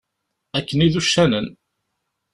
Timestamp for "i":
0.85-0.87